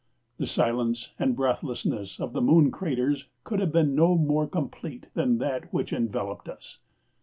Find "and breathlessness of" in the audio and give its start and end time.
1.19-2.33